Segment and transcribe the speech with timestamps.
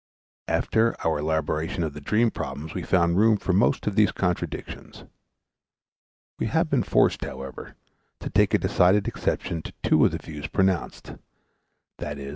[0.47, 5.03] After our elaboration of the dream problems we found room for most of these contradictions.
[6.39, 7.75] We have been forced, however,
[8.19, 11.13] to take decided exception to two of the views pronounced,
[11.99, 12.29] viz.